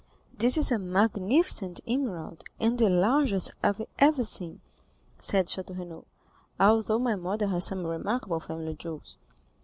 [0.35, 4.59] "This is a magnificent emerald, and the largest I have ever seen,"
[5.19, 6.07] said Château Renaud,
[6.59, 9.19] "although my mother has some remarkable family jewels."